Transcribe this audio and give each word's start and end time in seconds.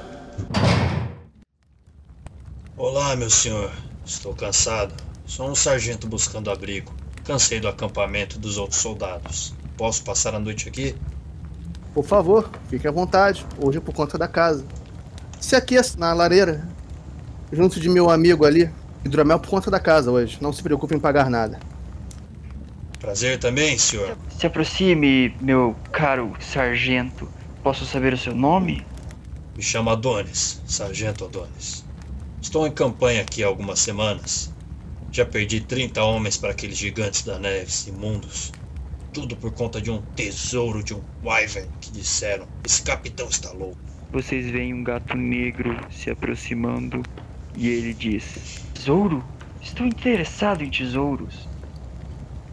Olá, 2.77 3.15
meu 3.17 3.29
senhor. 3.31 3.71
Estou 4.05 4.35
cansado. 4.35 4.95
Sou 5.27 5.51
um 5.51 5.55
sargento 5.55 6.07
buscando 6.07 6.51
abrigo. 6.51 6.93
Cansei 7.25 7.61
do 7.61 7.69
acampamento 7.69 8.39
dos 8.39 8.57
outros 8.57 8.81
soldados. 8.81 9.53
Posso 9.77 10.03
passar 10.03 10.35
a 10.35 10.39
noite 10.39 10.69
aqui? 10.69 10.95
Por 11.93 12.05
favor, 12.05 12.51
fique 12.69 12.87
à 12.87 12.91
vontade. 12.91 13.45
Hoje 13.59 13.79
é 13.79 13.81
por 13.81 13.95
conta 13.95 14.17
da 14.17 14.29
casa. 14.29 14.65
Se 15.41 15.55
aqueça 15.55 15.99
na 15.99 16.13
lareira, 16.13 16.67
junto 17.53 17.79
de 17.79 17.89
meu 17.89 18.11
amigo 18.11 18.45
ali. 18.45 18.71
Hidromel 19.05 19.39
por 19.39 19.49
conta 19.51 19.71
da 19.71 19.79
casa 19.79 20.11
hoje. 20.11 20.39
Não 20.41 20.53
se 20.53 20.63
preocupe 20.63 20.95
em 20.95 20.99
pagar 20.99 21.31
nada. 21.31 21.61
Prazer 22.99 23.39
também, 23.39 23.79
senhor. 23.79 24.17
Se 24.37 24.47
aproxime, 24.47 25.35
meu 25.41 25.77
caro 25.93 26.33
sargento. 26.41 27.29
Posso 27.63 27.85
saber 27.85 28.13
o 28.13 28.19
seu 28.19 28.35
nome? 28.35 28.85
Me 29.57 29.63
chamo 29.63 29.91
Adonis, 29.91 30.61
Sargento 30.67 31.25
Adonis. 31.25 31.85
Estou 32.43 32.67
em 32.67 32.73
campanha 32.73 33.23
aqui 33.23 33.45
há 33.45 33.47
algumas 33.47 33.79
semanas. 33.79 34.53
Já 35.13 35.25
perdi 35.25 35.61
30 35.61 36.03
homens 36.03 36.37
para 36.37 36.51
aqueles 36.51 36.77
gigantes 36.77 37.23
da 37.23 37.39
neve 37.39 37.71
imundos. 37.89 38.53
Tudo 39.17 39.35
por 39.35 39.51
conta 39.51 39.81
de 39.81 39.91
um 39.91 40.03
tesouro 40.15 40.85
de 40.85 40.93
um 40.93 41.01
wyvern 41.25 41.67
que 41.81 41.91
disseram. 41.91 42.47
Esse 42.67 42.83
capitão 42.83 43.27
está 43.27 43.51
louco. 43.51 43.79
Vocês 44.13 44.51
veem 44.51 44.75
um 44.75 44.85
gato 44.85 45.17
negro 45.17 45.75
se 45.91 46.11
aproximando 46.11 47.03
e 47.57 47.67
ele 47.67 47.95
diz: 47.95 48.63
Tesouro? 48.75 49.25
Estou 49.63 49.87
interessado 49.87 50.63
em 50.63 50.69
tesouros. 50.69 51.49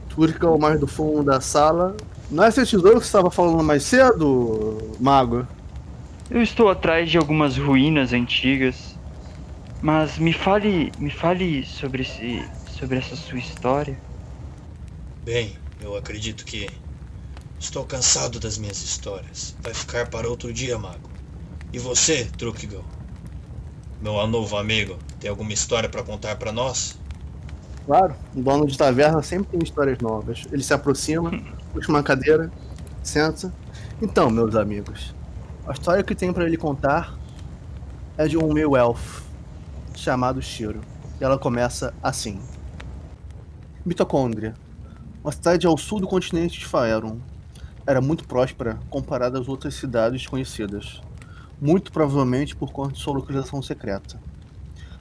Turca 0.07 0.47
ao 0.47 0.57
mais 0.57 0.79
do 0.79 0.88
fundo 0.88 1.22
da 1.22 1.41
sala. 1.41 1.97
Não 2.31 2.46
é 2.46 2.47
esse 2.47 2.66
tesouro 2.66 2.94
que 2.94 3.02
você 3.02 3.07
estava 3.07 3.29
falando 3.29 3.62
mais 3.62 3.84
cedo, 3.84 4.96
mago? 5.02 5.46
Eu 6.31 6.41
estou 6.41 6.69
atrás 6.69 7.12
de 7.12 7.18
algumas 7.18 7.57
ruínas 7.57 8.13
antigas. 8.13 8.96
Mas 9.81 10.18
me 10.18 10.31
fale, 10.31 10.94
me 10.97 11.09
fale 11.09 11.66
sobre 11.66 12.03
esse, 12.03 12.41
sobre 12.69 13.00
essa 13.00 13.18
sua 13.18 13.38
história. 13.38 14.00
Bem, 15.25 15.57
eu 15.83 15.97
acredito 15.97 16.45
que 16.45 16.69
estou 17.59 17.85
cansado 17.85 18.39
das 18.39 18.57
minhas 18.57 18.81
histórias. 18.81 19.55
Vai 19.61 19.73
ficar 19.73 20.09
para 20.09 20.29
outro 20.29 20.53
dia, 20.53 20.77
mago. 20.77 21.09
E 21.73 21.79
você, 21.79 22.25
Trukigal? 22.38 22.83
Meu 24.01 24.25
novo 24.27 24.57
amigo, 24.57 24.97
tem 25.19 25.29
alguma 25.29 25.51
história 25.53 25.89
para 25.89 26.03
contar 26.03 26.38
para 26.38 26.51
nós? 26.51 26.97
Claro, 27.85 28.16
um 28.33 28.41
dono 28.41 28.66
de 28.66 28.77
taverna 28.77 29.22
sempre 29.22 29.51
tem 29.51 29.59
histórias 29.61 29.99
novas. 29.99 30.45
Ele 30.51 30.63
se 30.63 30.73
aproxima, 30.73 31.31
puxa 31.73 31.89
uma 31.89 32.01
cadeira, 32.01 32.51
senta. 33.01 33.53
Então, 34.01 34.29
meus 34.29 34.55
amigos, 34.55 35.13
a 35.67 35.73
história 35.73 36.03
que 36.03 36.16
tenho 36.16 36.33
para 36.33 36.47
lhe 36.47 36.57
contar 36.57 37.17
é 38.17 38.27
de 38.27 38.38
um 38.38 38.53
meu 38.53 38.77
elfo 38.77 39.23
chamado 39.95 40.41
Shiro. 40.41 40.81
E 41.19 41.23
ela 41.23 41.38
começa 41.38 41.93
assim: 42.01 42.39
Mitocôndria, 43.85 44.53
uma 45.23 45.31
cidade 45.31 45.66
ao 45.66 45.78
sul 45.78 46.01
do 46.01 46.07
continente 46.07 46.59
de 46.59 46.66
Faerun. 46.66 47.19
Era 47.88 48.01
muito 48.01 48.28
próspera 48.28 48.78
comparada 48.89 49.39
às 49.39 49.47
outras 49.47 49.75
cidades 49.75 50.28
conhecidas, 50.28 51.01
muito 51.61 51.91
provavelmente 51.91 52.56
por 52.56 52.72
conta 52.72 52.94
de 52.94 53.00
sua 53.00 53.13
localização 53.13 53.61
secreta 53.61 54.19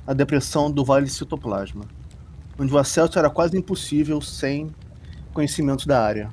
a 0.06 0.12
depressão 0.12 0.70
do 0.70 0.84
Vale 0.84 1.08
Citoplasma, 1.08 1.84
onde 2.58 2.72
o 2.72 2.78
acesso 2.78 3.18
era 3.18 3.30
quase 3.30 3.56
impossível 3.56 4.20
sem 4.20 4.74
conhecimento 5.32 5.86
da 5.86 6.02
área. 6.02 6.30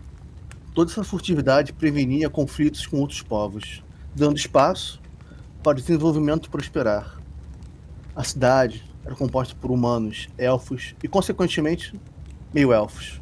Toda 0.74 0.92
essa 0.92 1.04
furtividade 1.04 1.72
prevenia 1.74 2.30
conflitos 2.30 2.88
com 2.88 2.98
outros 2.98 3.22
povos, 3.22 3.84
dando 4.16 4.38
espaço 4.38 5.00
para 5.62 5.78
o 5.78 5.82
desenvolvimento 5.82 6.50
prosperar. 6.50 7.20
A 8.16 8.24
cidade 8.24 8.84
era 9.06 9.16
composta 9.16 9.56
por 9.56 9.72
humanos, 9.72 10.28
elfos 10.38 10.96
e, 11.04 11.08
consequentemente, 11.08 11.94
meio-elfos. 12.52 13.22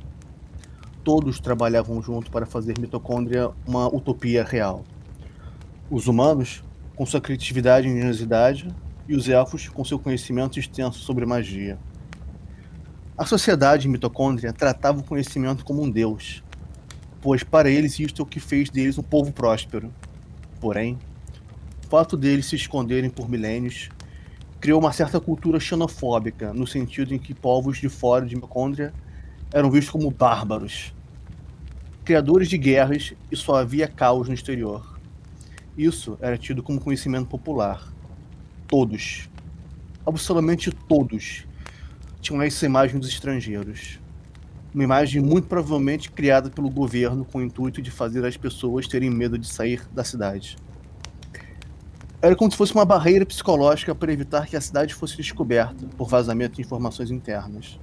Todos 1.07 1.39
trabalhavam 1.39 2.01
junto 2.01 2.29
para 2.29 2.45
fazer 2.45 2.77
Mitocôndria 2.77 3.49
uma 3.65 3.87
utopia 3.87 4.43
real. 4.43 4.83
Os 5.89 6.05
humanos, 6.05 6.61
com 6.97 7.05
sua 7.05 7.21
criatividade 7.21 7.87
e 7.87 7.91
engenhosidade, 7.91 8.67
e 9.07 9.15
os 9.15 9.29
elfos, 9.29 9.69
com 9.69 9.85
seu 9.85 9.97
conhecimento 9.97 10.59
extenso 10.59 10.99
sobre 10.99 11.25
magia. 11.25 11.79
A 13.17 13.25
sociedade 13.25 13.87
mitocôndria 13.87 14.51
tratava 14.51 14.99
o 14.99 15.03
conhecimento 15.03 15.63
como 15.63 15.81
um 15.81 15.89
deus, 15.89 16.43
pois 17.21 17.41
para 17.41 17.69
eles 17.69 17.97
isto 18.01 18.21
é 18.21 18.23
o 18.23 18.27
que 18.27 18.41
fez 18.41 18.69
deles 18.69 18.97
um 18.97 19.03
povo 19.03 19.31
próspero. 19.31 19.89
Porém, 20.59 20.99
o 21.85 21.87
fato 21.87 22.17
deles 22.17 22.47
se 22.47 22.57
esconderem 22.57 23.09
por 23.09 23.29
milênios 23.29 23.87
criou 24.59 24.77
uma 24.77 24.91
certa 24.91 25.21
cultura 25.21 25.57
xenofóbica, 25.57 26.53
no 26.53 26.67
sentido 26.67 27.13
em 27.13 27.17
que 27.17 27.33
povos 27.33 27.77
de 27.77 27.87
fora 27.87 28.25
de 28.25 28.35
mitocôndria 28.35 28.93
eram 29.53 29.71
vistos 29.71 29.91
como 29.91 30.11
bárbaros, 30.11 30.93
criadores 32.07 32.47
de 32.47 32.57
guerras 32.57 33.13
e 33.29 33.35
só 33.35 33.55
havia 33.55 33.85
caos 33.85 34.29
no 34.29 34.33
exterior. 34.33 34.97
Isso 35.77 36.17
era 36.21 36.37
tido 36.37 36.63
como 36.63 36.79
conhecimento 36.79 37.27
popular. 37.27 37.85
Todos, 38.65 39.27
absolutamente 40.05 40.71
todos, 40.71 41.45
tinham 42.21 42.41
essa 42.41 42.65
imagem 42.65 42.97
dos 42.97 43.09
estrangeiros. 43.09 43.99
Uma 44.73 44.85
imagem 44.85 45.21
muito 45.21 45.49
provavelmente 45.49 46.09
criada 46.09 46.49
pelo 46.49 46.69
governo 46.69 47.25
com 47.25 47.39
o 47.39 47.41
intuito 47.41 47.81
de 47.81 47.91
fazer 47.91 48.25
as 48.25 48.37
pessoas 48.37 48.87
terem 48.87 49.09
medo 49.09 49.37
de 49.37 49.45
sair 49.45 49.81
da 49.91 50.05
cidade. 50.05 50.55
Era 52.21 52.37
como 52.37 52.49
se 52.49 52.55
fosse 52.55 52.73
uma 52.73 52.85
barreira 52.85 53.25
psicológica 53.25 53.93
para 53.93 54.13
evitar 54.13 54.47
que 54.47 54.55
a 54.55 54.61
cidade 54.61 54.95
fosse 54.95 55.17
descoberta 55.17 55.85
por 55.97 56.07
vazamento 56.07 56.55
de 56.55 56.61
informações 56.61 57.11
internas. 57.11 57.77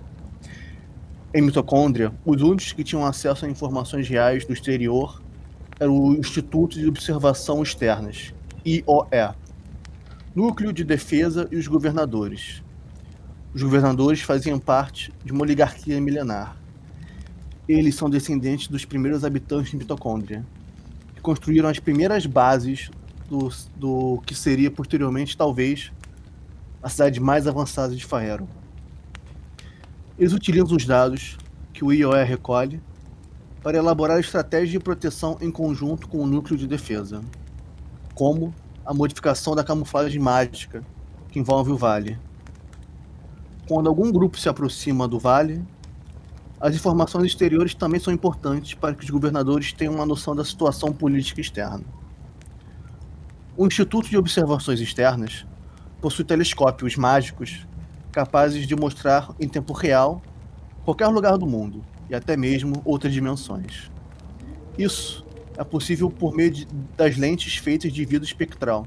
Em 1.36 1.42
mitocôndria, 1.42 2.12
os 2.24 2.40
únicos 2.42 2.70
que 2.70 2.84
tinham 2.84 3.04
acesso 3.04 3.44
a 3.44 3.48
informações 3.48 4.08
reais 4.08 4.44
do 4.46 4.52
exterior 4.52 5.20
eram 5.80 5.98
o 5.98 6.14
Instituto 6.14 6.78
de 6.78 6.86
Observação 6.86 7.60
Externas, 7.60 8.32
IOE. 8.64 9.34
Núcleo 10.32 10.72
de 10.72 10.84
Defesa 10.84 11.48
e 11.50 11.56
os 11.56 11.66
Governadores. 11.66 12.62
Os 13.52 13.60
governadores 13.64 14.20
faziam 14.20 14.60
parte 14.60 15.12
de 15.24 15.32
uma 15.32 15.42
oligarquia 15.42 16.00
milenar. 16.00 16.56
Eles 17.68 17.96
são 17.96 18.08
descendentes 18.08 18.68
dos 18.68 18.84
primeiros 18.84 19.24
habitantes 19.24 19.72
de 19.72 19.76
Mitocôndria, 19.76 20.46
que 21.16 21.20
construíram 21.20 21.68
as 21.68 21.80
primeiras 21.80 22.26
bases 22.26 22.92
do, 23.28 23.48
do 23.74 24.22
que 24.24 24.36
seria 24.36 24.70
posteriormente, 24.70 25.36
talvez, 25.36 25.90
a 26.80 26.88
cidade 26.88 27.18
mais 27.18 27.48
avançada 27.48 27.92
de 27.92 28.04
Faero. 28.04 28.48
Eles 30.18 30.32
utilizam 30.32 30.76
os 30.76 30.84
dados 30.84 31.38
que 31.72 31.84
o 31.84 31.92
IOE 31.92 32.24
recolhe 32.24 32.80
para 33.62 33.78
elaborar 33.78 34.20
estratégias 34.20 34.70
de 34.70 34.78
proteção 34.78 35.38
em 35.40 35.50
conjunto 35.50 36.08
com 36.08 36.18
o 36.18 36.26
núcleo 36.26 36.58
de 36.58 36.66
defesa, 36.66 37.22
como 38.14 38.54
a 38.84 38.94
modificação 38.94 39.54
da 39.54 39.64
camuflagem 39.64 40.20
mágica 40.20 40.84
que 41.30 41.38
envolve 41.38 41.72
o 41.72 41.76
vale 41.76 42.18
quando 43.66 43.88
algum 43.88 44.12
grupo 44.12 44.38
se 44.38 44.48
aproxima 44.48 45.08
do 45.08 45.18
vale, 45.18 45.64
as 46.60 46.74
informações 46.74 47.26
exteriores 47.26 47.74
também 47.74 47.98
são 47.98 48.12
importantes 48.12 48.74
para 48.74 48.94
que 48.94 49.02
os 49.02 49.10
governadores 49.10 49.72
tenham 49.72 49.94
uma 49.94 50.06
noção 50.06 50.36
da 50.36 50.44
situação 50.44 50.92
política 50.92 51.40
externa. 51.40 51.82
O 53.56 53.66
Instituto 53.66 54.08
de 54.08 54.18
Observações 54.18 54.80
Externas 54.80 55.46
possui 56.00 56.24
telescópios 56.24 56.96
mágicos 56.96 57.66
capazes 58.14 58.64
de 58.64 58.76
mostrar 58.76 59.34
em 59.40 59.48
tempo 59.48 59.72
real 59.72 60.22
qualquer 60.84 61.08
lugar 61.08 61.36
do 61.36 61.46
mundo 61.46 61.84
e 62.08 62.14
até 62.14 62.36
mesmo 62.36 62.80
outras 62.84 63.12
dimensões. 63.12 63.90
Isso 64.78 65.26
é 65.58 65.64
possível 65.64 66.08
por 66.08 66.32
meio 66.32 66.52
de, 66.52 66.64
das 66.96 67.16
lentes 67.16 67.56
feitas 67.56 67.92
de 67.92 68.04
vidro 68.04 68.24
espectral, 68.24 68.86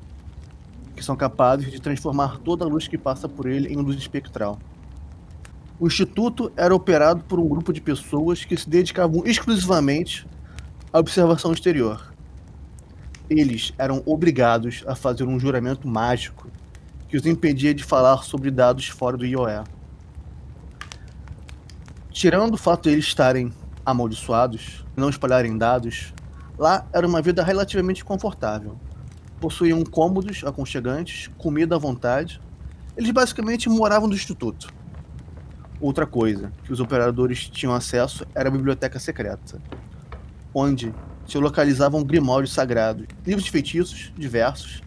que 0.95 1.03
são 1.03 1.15
capazes 1.15 1.69
de 1.69 1.81
transformar 1.81 2.37
toda 2.39 2.63
a 2.63 2.67
luz 2.69 2.87
que 2.87 2.97
passa 2.97 3.27
por 3.27 3.47
ele 3.47 3.67
em 3.67 3.75
luz 3.75 3.97
espectral. 3.97 4.57
O 5.77 5.87
instituto 5.87 6.49
era 6.55 6.73
operado 6.73 7.21
por 7.25 7.37
um 7.37 7.47
grupo 7.49 7.73
de 7.73 7.81
pessoas 7.81 8.45
que 8.45 8.55
se 8.55 8.69
dedicavam 8.69 9.23
exclusivamente 9.25 10.25
à 10.91 10.99
observação 10.99 11.51
exterior. 11.51 12.13
Eles 13.29 13.73
eram 13.77 14.01
obrigados 14.05 14.85
a 14.87 14.95
fazer 14.95 15.25
um 15.25 15.37
juramento 15.37 15.85
mágico 15.85 16.47
que 17.07 17.17
os 17.17 17.25
impedia 17.25 17.73
de 17.73 17.83
falar 17.83 18.23
sobre 18.23 18.51
dados 18.51 18.87
fora 18.87 19.17
do 19.17 19.25
IOE. 19.25 19.63
Tirando 22.11 22.55
o 22.55 22.57
fato 22.57 22.83
de 22.83 22.89
eles 22.89 23.05
estarem 23.05 23.53
amaldiçoados 23.85 24.85
não 24.95 25.09
espalharem 25.09 25.57
dados, 25.57 26.13
lá 26.57 26.85
era 26.91 27.07
uma 27.07 27.21
vida 27.21 27.43
relativamente 27.43 28.03
confortável 28.03 28.77
possuíam 29.39 29.83
cômodos 29.83 30.43
aconchegantes, 30.43 31.29
comida 31.37 31.75
à 31.75 31.79
vontade. 31.79 32.41
Eles 32.95 33.11
basicamente 33.11 33.69
moravam 33.69 34.07
no 34.07 34.15
instituto. 34.15 34.73
Outra 35.79 36.07
coisa 36.07 36.51
que 36.63 36.73
os 36.73 36.79
operadores 36.79 37.47
tinham 37.47 37.73
acesso 37.73 38.25
era 38.33 38.49
a 38.49 38.51
biblioteca 38.51 38.97
secreta, 38.99 39.61
onde 40.53 40.93
se 41.27 41.37
localizavam 41.37 42.03
grimórios 42.03 42.51
sagrados, 42.51 43.05
livros 43.25 43.45
de 43.45 43.51
feitiços 43.51 44.11
diversos, 44.17 44.81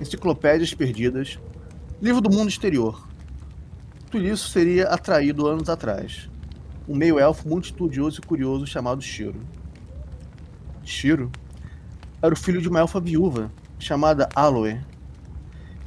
enciclopédias 0.00 0.74
perdidas, 0.74 1.38
livro 2.00 2.20
do 2.20 2.30
mundo 2.30 2.48
exterior. 2.48 3.06
Tudo 4.10 4.26
isso 4.26 4.50
seria 4.50 4.88
atraído 4.88 5.46
anos 5.46 5.68
atrás. 5.68 6.28
Um 6.88 6.94
meio-elfo 6.94 7.48
muito 7.48 7.64
estudioso 7.64 8.20
e 8.20 8.26
curioso 8.26 8.66
chamado 8.66 9.02
Shiro. 9.02 9.40
Shiro 10.84 11.30
era 12.22 12.32
o 12.32 12.36
filho 12.36 12.60
de 12.60 12.68
uma 12.68 12.80
elfa 12.80 13.00
viúva 13.00 13.50
chamada 13.78 14.28
Aloe. 14.34 14.80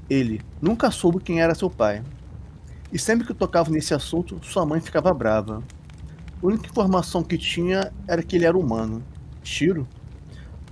Ele 0.09 0.41
nunca 0.61 0.91
soube 0.91 1.19
quem 1.19 1.41
era 1.41 1.55
seu 1.55 1.69
pai. 1.69 2.03
E 2.91 2.97
sempre 2.97 3.25
que 3.25 3.33
tocava 3.33 3.69
nesse 3.69 3.93
assunto, 3.93 4.39
sua 4.43 4.65
mãe 4.65 4.81
ficava 4.81 5.13
brava. 5.13 5.63
A 6.41 6.45
única 6.45 6.67
informação 6.67 7.23
que 7.23 7.37
tinha 7.37 7.93
era 8.07 8.23
que 8.23 8.35
ele 8.35 8.45
era 8.45 8.57
humano. 8.57 9.03
Shiro, 9.43 9.87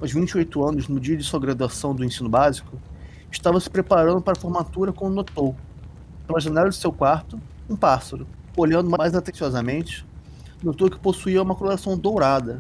aos 0.01 0.11
28 0.11 0.63
anos, 0.67 0.87
no 0.87 0.99
dia 0.99 1.15
de 1.15 1.23
sua 1.23 1.39
graduação 1.39 1.93
do 1.93 2.03
ensino 2.03 2.27
básico, 2.27 2.79
estava 3.37 3.59
se 3.59 3.69
preparando 3.69 4.21
para 4.21 4.33
a 4.33 4.41
formatura 4.41 4.91
quando 4.91 5.13
notou, 5.13 5.55
pela 6.25 6.39
janela 6.39 6.69
de 6.69 6.75
seu 6.75 6.91
quarto, 6.91 7.39
um 7.69 7.75
pássaro. 7.75 8.27
Olhando 8.55 8.89
mais 8.89 9.13
atenciosamente, 9.13 10.05
notou 10.63 10.89
que 10.89 10.99
possuía 10.99 11.41
uma 11.41 11.55
coloração 11.55 11.97
dourada, 11.97 12.59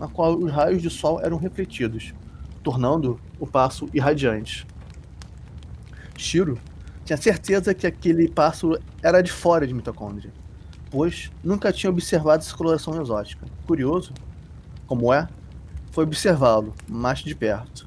na 0.00 0.08
qual 0.08 0.36
os 0.36 0.50
raios 0.50 0.80
de 0.80 0.90
sol 0.90 1.20
eram 1.22 1.36
refletidos 1.36 2.14
tornando 2.62 3.20
o 3.38 3.46
passo 3.46 3.86
irradiante. 3.92 4.66
Shiro 6.16 6.58
tinha 7.04 7.18
certeza 7.18 7.74
que 7.74 7.86
aquele 7.86 8.26
passo 8.26 8.78
era 9.02 9.20
de 9.20 9.30
fora 9.30 9.66
de 9.66 9.74
mitocôndria, 9.74 10.32
pois 10.90 11.30
nunca 11.44 11.70
tinha 11.70 11.90
observado 11.90 12.42
essa 12.42 12.56
coloração 12.56 12.98
exótica. 13.00 13.46
Curioso, 13.66 14.14
como 14.86 15.12
é, 15.12 15.28
foi 15.92 16.04
observá-lo 16.04 16.72
mais 16.88 17.18
de 17.18 17.34
perto. 17.34 17.86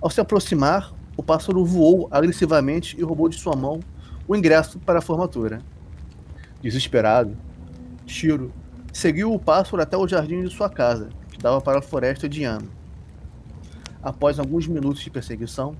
Ao 0.00 0.08
se 0.08 0.20
aproximar, 0.22 0.93
o 1.16 1.22
pássaro 1.22 1.64
voou 1.64 2.08
agressivamente 2.10 2.98
e 2.98 3.02
roubou 3.02 3.28
de 3.28 3.38
sua 3.38 3.54
mão 3.54 3.80
o 4.26 4.34
ingresso 4.34 4.78
para 4.78 4.98
a 4.98 5.02
formatura. 5.02 5.60
Desesperado, 6.62 7.36
Shiro 8.06 8.52
seguiu 8.92 9.32
o 9.32 9.38
pássaro 9.38 9.82
até 9.82 9.96
o 9.96 10.08
jardim 10.08 10.42
de 10.42 10.50
sua 10.50 10.68
casa, 10.68 11.10
que 11.30 11.38
dava 11.38 11.60
para 11.60 11.78
a 11.78 11.82
floresta 11.82 12.28
de 12.28 12.42
Yano. 12.42 12.68
Após 14.02 14.38
alguns 14.38 14.66
minutos 14.66 15.02
de 15.02 15.10
perseguição, 15.10 15.76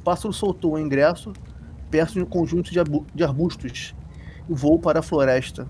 o 0.00 0.02
pássaro 0.02 0.32
soltou 0.32 0.74
o 0.74 0.78
ingresso 0.78 1.32
perto 1.90 2.14
de 2.14 2.22
um 2.22 2.26
conjunto 2.26 2.70
de 2.70 3.24
arbustos 3.24 3.94
e 4.48 4.52
voou 4.52 4.78
para 4.78 5.00
a 5.00 5.02
floresta. 5.02 5.66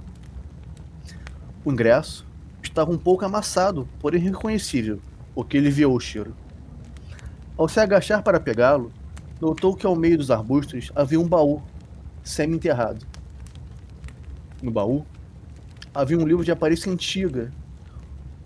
O 1.64 1.73
ingresso 1.73 2.26
estava 2.62 2.91
um 2.91 2.99
pouco 2.99 3.25
amassado, 3.25 3.88
porém 4.00 4.21
reconhecível, 4.21 5.00
o 5.35 5.44
que 5.44 5.56
ele 5.56 5.71
viu 5.71 5.93
o 5.93 6.00
Shiro. 6.00 6.35
Ao 7.56 7.69
se 7.69 7.81
agachar 7.81 8.23
para 8.23 8.41
pegá-lo, 8.41 8.93
notou 9.40 9.75
que 9.75 9.87
ao 9.87 9.94
meio 9.94 10.19
dos 10.19 10.31
arbustos 10.31 10.90
havia 10.94 11.20
um 11.20 11.29
baú, 11.29 11.62
semi-enterrado. 12.23 13.06
No 14.62 14.70
baú, 14.70 15.05
havia 15.94 16.19
um 16.19 16.26
livro 16.26 16.44
de 16.44 16.50
aparência 16.50 16.90
antiga, 16.90 17.52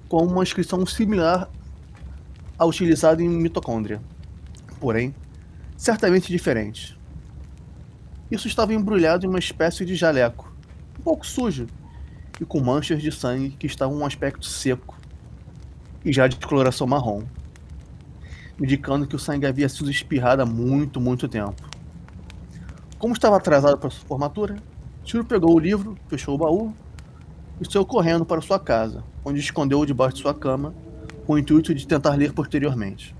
com 0.09 0.25
uma 0.25 0.43
inscrição 0.43 0.85
similar 0.85 1.49
a 2.59 2.67
utilizado 2.67 3.23
em 3.23 3.29
mitocôndria, 3.29 4.00
porém, 4.79 5.15
certamente 5.77 6.31
diferente. 6.31 6.99
Isso 8.31 8.46
estava 8.46 8.75
embrulhado 8.75 9.27
em 9.27 9.29
uma 9.29 9.39
espécie 9.39 9.84
de 9.84 9.94
jaleco, 9.94 10.55
um 10.99 11.03
pouco 11.03 11.27
sujo 11.27 11.67
e 12.41 12.44
com 12.44 12.61
manchas 12.61 13.03
de 13.03 13.11
sangue 13.11 13.51
que 13.51 13.67
estavam 13.67 13.99
um 13.99 14.06
aspecto 14.06 14.46
seco 14.46 14.99
e 16.05 16.13
já 16.13 16.27
de 16.27 16.37
coloração 16.37 16.87
marrom, 16.87 17.22
indicando 18.63 19.07
que 19.07 19.17
o 19.17 19.19
sangue 19.19 19.45
havia 19.45 19.69
sido 19.69 19.91
espirrado 19.91 20.41
há 20.41 20.47
muito, 20.47 21.01
muito 21.01 21.27
tempo. 21.27 21.69
Como 22.97 23.13
estava 23.13 23.37
atrasado 23.37 23.77
para 23.77 23.91
sua 23.91 24.07
formatura, 24.07 24.57
Tiro 25.03 25.25
pegou 25.25 25.57
o 25.57 25.59
livro, 25.59 25.99
fechou 26.07 26.37
o 26.37 26.39
baú 26.39 26.73
e 27.61 27.71
saiu 27.71 27.85
correndo 27.85 28.25
para 28.25 28.41
sua 28.41 28.61
casa, 28.61 29.03
onde 29.25 29.41
escondeu-o 29.41 29.85
debaixo 29.85 30.15
de 30.15 30.23
sua 30.23 30.33
cama 30.33 30.73
com 31.27 31.33
o 31.33 31.39
intuito 31.39 31.75
de 31.75 31.87
tentar 31.87 32.15
ler 32.15 32.33
posteriormente. 32.33 33.17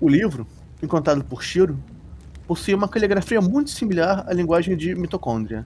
O 0.00 0.08
livro, 0.08 0.44
encontrado 0.82 1.22
por 1.24 1.44
Shiro, 1.44 1.78
possuía 2.46 2.76
uma 2.76 2.88
caligrafia 2.88 3.40
muito 3.40 3.70
similar 3.70 4.24
à 4.26 4.32
linguagem 4.32 4.76
de 4.76 4.96
mitocôndria. 4.96 5.64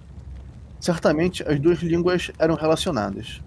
Certamente 0.79 1.43
as 1.49 1.59
duas 1.59 1.79
línguas 1.79 2.31
eram 2.39 2.55
relacionadas. 2.55 3.41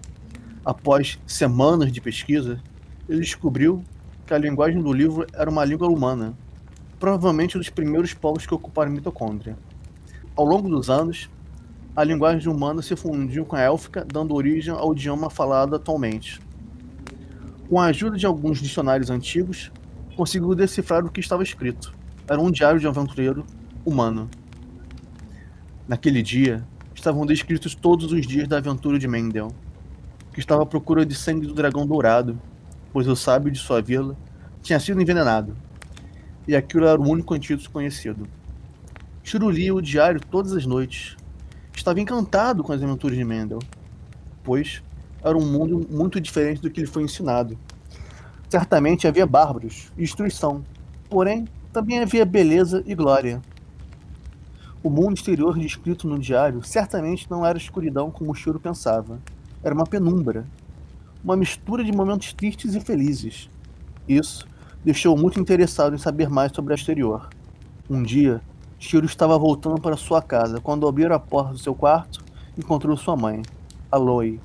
Após 0.64 1.18
semanas 1.26 1.92
de 1.92 2.00
pesquisa, 2.00 2.60
ele 3.08 3.20
descobriu 3.20 3.84
que 4.26 4.34
a 4.34 4.38
linguagem 4.38 4.82
do 4.82 4.92
livro 4.92 5.24
era 5.32 5.48
uma 5.48 5.64
língua 5.64 5.88
humana, 5.88 6.34
provavelmente 6.98 7.56
dos 7.56 7.70
primeiros 7.70 8.12
povos 8.12 8.44
que 8.44 8.54
ocuparam 8.54 8.90
mitocôndria. 8.90 9.56
Ao 10.34 10.44
longo 10.44 10.68
dos 10.68 10.90
anos, 10.90 11.30
a 11.94 12.02
linguagem 12.02 12.52
humana 12.52 12.82
se 12.82 12.96
fundiu 12.96 13.44
com 13.46 13.54
a 13.54 13.60
élfica, 13.60 14.04
dando 14.04 14.34
origem 14.34 14.74
ao 14.74 14.92
idioma 14.92 15.30
falado 15.30 15.76
atualmente. 15.76 16.40
Com 17.68 17.80
a 17.80 17.86
ajuda 17.86 18.16
de 18.16 18.26
alguns 18.26 18.60
dicionários 18.60 19.10
antigos, 19.10 19.70
conseguiu 20.16 20.54
decifrar 20.54 21.04
o 21.04 21.10
que 21.10 21.20
estava 21.20 21.42
escrito. 21.42 21.94
Era 22.28 22.40
um 22.40 22.50
diário 22.50 22.80
de 22.80 22.86
aventureiro 22.86 23.46
humano. 23.84 24.28
Naquele 25.86 26.20
dia, 26.20 26.66
estavam 26.94 27.24
descritos 27.24 27.76
todos 27.76 28.10
os 28.12 28.26
dias 28.26 28.48
da 28.48 28.58
aventura 28.58 28.98
de 28.98 29.06
Mendel, 29.06 29.52
que 30.32 30.40
estava 30.40 30.64
à 30.64 30.66
procura 30.66 31.06
de 31.06 31.14
sangue 31.14 31.46
do 31.46 31.54
dragão 31.54 31.86
dourado, 31.86 32.36
pois 32.96 33.06
o 33.08 33.14
sábio 33.14 33.52
de 33.52 33.58
sua 33.58 33.82
vila 33.82 34.16
tinha 34.62 34.80
sido 34.80 34.98
envenenado, 35.02 35.54
e 36.48 36.56
aquilo 36.56 36.86
era 36.86 36.98
o 36.98 37.06
único 37.06 37.34
antídoto 37.34 37.70
conhecido. 37.70 38.26
Shiro 39.22 39.50
lia 39.50 39.74
o 39.74 39.82
diário 39.82 40.18
todas 40.18 40.54
as 40.54 40.64
noites. 40.64 41.14
Estava 41.74 42.00
encantado 42.00 42.64
com 42.64 42.72
as 42.72 42.82
aventuras 42.82 43.18
de 43.18 43.22
Mendel, 43.22 43.58
pois 44.42 44.82
era 45.22 45.36
um 45.36 45.44
mundo 45.44 45.86
muito 45.90 46.18
diferente 46.18 46.62
do 46.62 46.70
que 46.70 46.80
lhe 46.80 46.86
foi 46.86 47.02
ensinado. 47.02 47.58
Certamente 48.48 49.06
havia 49.06 49.26
bárbaros 49.26 49.92
e 49.94 50.00
destruição, 50.00 50.64
porém 51.10 51.46
também 51.74 51.98
havia 51.98 52.24
beleza 52.24 52.82
e 52.86 52.94
glória. 52.94 53.42
O 54.82 54.88
mundo 54.88 55.16
exterior 55.16 55.58
descrito 55.58 56.08
no 56.08 56.18
diário 56.18 56.62
certamente 56.62 57.30
não 57.30 57.44
era 57.44 57.58
escuridão 57.58 58.10
como 58.10 58.34
Shiro 58.34 58.58
pensava. 58.58 59.18
Era 59.62 59.74
uma 59.74 59.84
penumbra. 59.84 60.46
Uma 61.26 61.36
mistura 61.36 61.82
de 61.82 61.90
momentos 61.90 62.32
tristes 62.32 62.76
e 62.76 62.80
felizes. 62.80 63.50
Isso 64.06 64.46
deixou 64.84 65.18
muito 65.18 65.40
interessado 65.40 65.92
em 65.92 65.98
saber 65.98 66.30
mais 66.30 66.52
sobre 66.52 66.72
o 66.72 66.76
exterior. 66.76 67.28
Um 67.90 68.00
dia, 68.00 68.40
Shiro 68.78 69.04
estava 69.04 69.36
voltando 69.36 69.80
para 69.80 69.96
sua 69.96 70.22
casa 70.22 70.60
quando 70.60 70.86
abriu 70.86 71.12
a 71.12 71.18
porta 71.18 71.50
do 71.50 71.58
seu 71.58 71.74
quarto 71.74 72.24
encontrou 72.56 72.96
sua 72.96 73.16
mãe, 73.16 73.42
Aloy, 73.90 74.38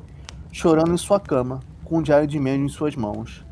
chorando 0.51 0.91
em 0.91 0.97
sua 0.97 1.19
cama, 1.19 1.59
com 1.85 2.00
um 2.00 2.01
diário 2.01 2.27
de 2.27 2.38
e-mail 2.38 2.65
em 2.65 2.67
suas 2.67 2.95
mãos. 2.95 3.45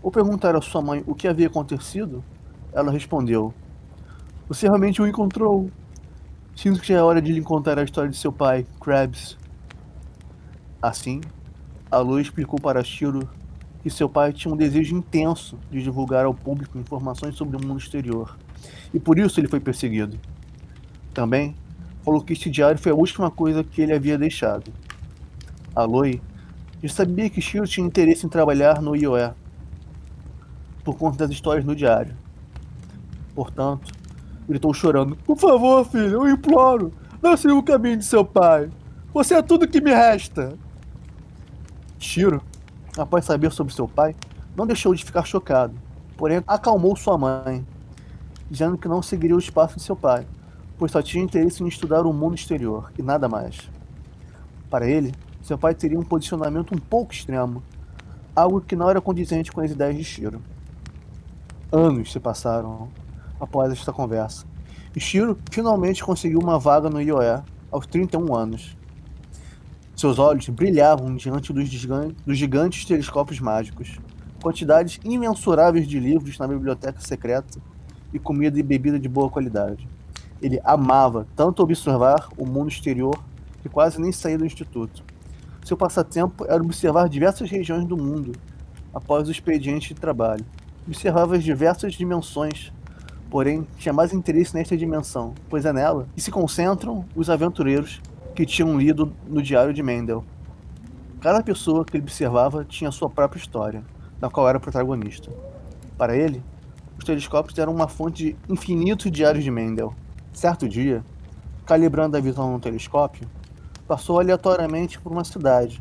Ao 0.00 0.08
perguntar 0.12 0.54
à 0.54 0.62
sua 0.62 0.80
mãe 0.80 1.02
o 1.04 1.16
que 1.16 1.26
havia 1.26 1.48
acontecido, 1.48 2.22
ela 2.72 2.92
respondeu: 2.92 3.52
Você 4.48 4.68
realmente 4.68 5.02
o 5.02 5.06
encontrou? 5.08 5.68
Sinto 6.54 6.78
que 6.78 6.86
já 6.86 6.98
é 6.98 7.02
hora 7.02 7.20
de 7.20 7.32
lhe 7.32 7.42
contar 7.42 7.76
a 7.76 7.82
história 7.82 8.08
de 8.08 8.16
seu 8.16 8.30
pai, 8.30 8.64
Krabs. 8.80 9.36
Assim, 10.80 11.20
Aloy 11.90 12.20
explicou 12.20 12.60
para 12.60 12.82
Shiro 12.82 13.28
que 13.82 13.88
seu 13.88 14.08
pai 14.08 14.32
tinha 14.32 14.52
um 14.52 14.56
desejo 14.56 14.96
intenso 14.96 15.56
de 15.70 15.82
divulgar 15.82 16.24
ao 16.24 16.34
público 16.34 16.76
informações 16.78 17.36
sobre 17.36 17.56
o 17.56 17.64
mundo 17.64 17.78
exterior, 17.78 18.36
e 18.92 18.98
por 18.98 19.18
isso 19.18 19.38
ele 19.38 19.46
foi 19.46 19.60
perseguido. 19.60 20.18
Também 21.14 21.54
falou 22.04 22.20
que 22.20 22.32
este 22.32 22.50
diário 22.50 22.78
foi 22.78 22.90
a 22.90 22.94
última 22.96 23.30
coisa 23.30 23.62
que 23.62 23.80
ele 23.80 23.92
havia 23.92 24.18
deixado. 24.18 24.72
Aloy 25.74 26.20
já 26.82 26.88
sabia 26.88 27.30
que 27.30 27.40
Shiro 27.40 27.66
tinha 27.66 27.86
interesse 27.86 28.26
em 28.26 28.28
trabalhar 28.28 28.82
no 28.82 28.96
IOE, 28.96 29.32
por 30.84 30.96
conta 30.96 31.18
das 31.18 31.30
histórias 31.30 31.64
no 31.64 31.74
diário. 31.74 32.16
Portanto, 33.34 33.92
gritou 34.48 34.74
chorando: 34.74 35.16
Por 35.16 35.36
favor, 35.36 35.84
filho, 35.84 36.24
eu 36.24 36.28
imploro, 36.28 36.92
não 37.22 37.36
siga 37.36 37.54
o 37.54 37.62
caminho 37.62 37.98
de 37.98 38.04
seu 38.04 38.24
pai. 38.24 38.70
Você 39.12 39.34
é 39.34 39.42
tudo 39.42 39.68
que 39.68 39.80
me 39.80 39.92
resta. 39.92 40.56
Shiro, 41.98 42.42
após 42.96 43.24
saber 43.24 43.52
sobre 43.52 43.74
seu 43.74 43.88
pai, 43.88 44.14
não 44.54 44.66
deixou 44.66 44.94
de 44.94 45.04
ficar 45.04 45.24
chocado, 45.24 45.74
porém 46.16 46.42
acalmou 46.46 46.96
sua 46.96 47.18
mãe, 47.18 47.66
dizendo 48.50 48.78
que 48.78 48.88
não 48.88 49.02
seguiria 49.02 49.36
o 49.36 49.38
espaço 49.40 49.76
de 49.76 49.82
seu 49.82 49.96
pai, 49.96 50.26
pois 50.78 50.92
só 50.92 51.02
tinha 51.02 51.22
interesse 51.22 51.62
em 51.62 51.68
estudar 51.68 52.06
o 52.06 52.12
mundo 52.12 52.34
exterior 52.34 52.92
e 52.98 53.02
nada 53.02 53.28
mais. 53.28 53.68
Para 54.70 54.86
ele, 54.86 55.14
seu 55.42 55.56
pai 55.56 55.74
teria 55.74 55.98
um 55.98 56.04
posicionamento 56.04 56.74
um 56.74 56.78
pouco 56.78 57.12
extremo, 57.12 57.62
algo 58.34 58.60
que 58.60 58.76
não 58.76 58.90
era 58.90 59.00
condizente 59.00 59.52
com 59.52 59.60
as 59.60 59.70
ideias 59.70 59.96
de 59.96 60.04
Shiro. 60.04 60.40
Anos 61.70 62.12
se 62.12 62.20
passaram 62.20 62.88
após 63.40 63.72
esta 63.72 63.92
conversa, 63.92 64.44
e 64.94 65.00
Shiro 65.00 65.38
finalmente 65.50 66.04
conseguiu 66.04 66.40
uma 66.40 66.58
vaga 66.58 66.88
no 66.88 67.00
IOE 67.00 67.42
aos 67.70 67.86
31 67.86 68.34
anos. 68.34 68.76
Seus 69.96 70.18
olhos 70.18 70.46
brilhavam 70.50 71.16
diante 71.16 71.54
dos, 71.54 71.70
dos 72.26 72.36
gigantes 72.36 72.84
telescópios 72.84 73.40
mágicos, 73.40 73.96
quantidades 74.42 75.00
imensuráveis 75.02 75.88
de 75.88 75.98
livros 75.98 76.38
na 76.38 76.46
biblioteca 76.46 77.00
secreta 77.00 77.58
e 78.12 78.18
comida 78.18 78.60
e 78.60 78.62
bebida 78.62 78.98
de 78.98 79.08
boa 79.08 79.30
qualidade. 79.30 79.88
Ele 80.42 80.60
amava 80.62 81.26
tanto 81.34 81.62
observar 81.62 82.28
o 82.36 82.44
mundo 82.44 82.68
exterior 82.68 83.18
que 83.62 83.70
quase 83.70 83.98
nem 83.98 84.12
saía 84.12 84.36
do 84.36 84.44
instituto. 84.44 85.02
Seu 85.64 85.78
passatempo 85.78 86.44
era 86.44 86.62
observar 86.62 87.08
diversas 87.08 87.50
regiões 87.50 87.86
do 87.86 87.96
mundo 87.96 88.32
após 88.92 89.26
o 89.28 89.32
expediente 89.32 89.94
de 89.94 90.00
trabalho. 90.00 90.44
Observava 90.86 91.36
as 91.36 91.42
diversas 91.42 91.94
dimensões, 91.94 92.70
porém 93.30 93.66
tinha 93.78 93.94
mais 93.94 94.12
interesse 94.12 94.54
nesta 94.54 94.76
dimensão, 94.76 95.32
pois 95.48 95.64
é 95.64 95.72
nela 95.72 96.06
que 96.14 96.20
se 96.20 96.30
concentram 96.30 97.02
os 97.16 97.30
aventureiros 97.30 97.98
que 98.36 98.44
tinham 98.44 98.78
lido 98.78 99.14
no 99.26 99.40
diário 99.40 99.72
de 99.72 99.82
Mendel. 99.82 100.22
Cada 101.22 101.42
pessoa 101.42 101.86
que 101.86 101.96
ele 101.96 102.02
observava 102.02 102.66
tinha 102.66 102.90
sua 102.90 103.08
própria 103.08 103.40
história, 103.40 103.82
da 104.20 104.28
qual 104.28 104.46
era 104.46 104.60
protagonista. 104.60 105.32
Para 105.96 106.14
ele, 106.14 106.44
os 106.98 107.04
telescópios 107.04 107.58
eram 107.58 107.74
uma 107.74 107.88
fonte 107.88 108.36
de 108.46 108.52
infinitos 108.52 109.10
diários 109.10 109.42
de 109.42 109.50
Mendel. 109.50 109.94
Certo 110.34 110.68
dia, 110.68 111.02
calibrando 111.64 112.14
a 112.14 112.20
visão 112.20 112.52
no 112.52 112.60
telescópio, 112.60 113.26
passou 113.88 114.20
aleatoriamente 114.20 115.00
por 115.00 115.10
uma 115.10 115.24
cidade 115.24 115.80